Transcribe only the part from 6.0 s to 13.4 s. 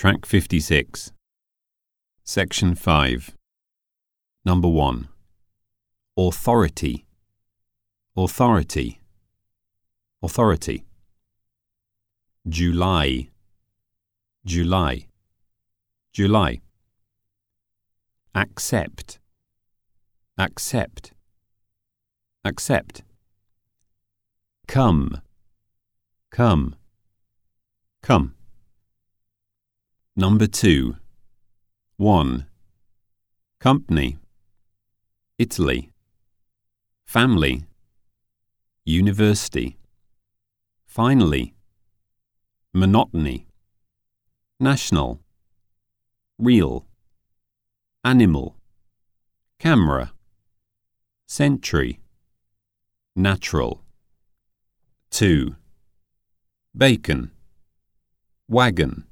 Authority. Authority. Authority. July.